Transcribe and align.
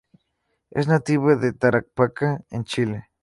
Es 0.71 0.87
nativa 0.87 1.35
de 1.35 1.53
Tarapacá 1.53 2.43
en 2.49 2.63
Chile. 2.63 3.11